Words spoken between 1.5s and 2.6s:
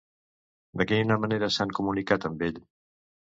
s'han comunicat amb ell?